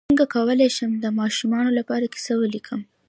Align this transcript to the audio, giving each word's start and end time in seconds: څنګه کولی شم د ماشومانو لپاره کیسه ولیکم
څنګه 0.09 0.25
کولی 0.35 0.67
شم 0.75 0.91
د 0.99 1.05
ماشومانو 1.19 1.71
لپاره 1.79 2.11
کیسه 2.13 2.33
ولیکم 2.37 2.81